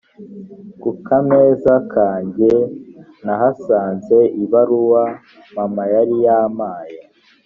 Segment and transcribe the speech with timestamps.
[0.81, 2.51] ku kameza kanjye
[3.25, 5.03] nahasanze ibaruwa
[5.55, 6.99] mama yari yampaye